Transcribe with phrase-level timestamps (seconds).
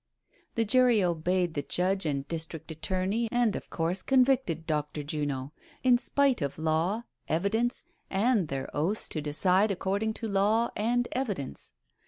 [0.55, 5.03] The jui*y obeyed the judge and district attorney, and of course convicted Dr.
[5.03, 11.07] Juno, in spite of law, evidence and their oaths to decide according to law and
[11.11, 11.73] evidence.